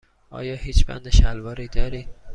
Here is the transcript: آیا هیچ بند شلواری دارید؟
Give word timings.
آیا 0.29 0.55
هیچ 0.55 0.85
بند 0.85 1.09
شلواری 1.09 1.67
دارید؟ 1.67 2.09